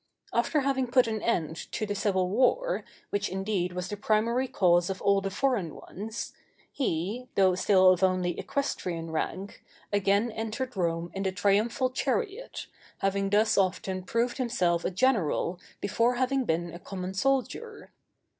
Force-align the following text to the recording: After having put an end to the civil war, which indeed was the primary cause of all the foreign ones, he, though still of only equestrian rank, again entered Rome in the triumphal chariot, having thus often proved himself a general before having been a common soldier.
After 0.33 0.61
having 0.61 0.87
put 0.87 1.05
an 1.05 1.21
end 1.21 1.71
to 1.73 1.85
the 1.85 1.93
civil 1.93 2.27
war, 2.27 2.83
which 3.11 3.29
indeed 3.29 3.73
was 3.73 3.87
the 3.87 3.95
primary 3.95 4.47
cause 4.47 4.89
of 4.89 4.99
all 4.99 5.21
the 5.21 5.29
foreign 5.29 5.75
ones, 5.75 6.33
he, 6.71 7.27
though 7.35 7.53
still 7.53 7.91
of 7.91 8.01
only 8.01 8.35
equestrian 8.39 9.11
rank, 9.11 9.63
again 9.93 10.31
entered 10.31 10.75
Rome 10.75 11.11
in 11.13 11.21
the 11.21 11.31
triumphal 11.31 11.91
chariot, 11.91 12.65
having 12.97 13.29
thus 13.29 13.59
often 13.59 14.01
proved 14.01 14.39
himself 14.39 14.83
a 14.85 14.89
general 14.89 15.59
before 15.79 16.15
having 16.15 16.45
been 16.45 16.73
a 16.73 16.79
common 16.79 17.13
soldier. 17.13 17.91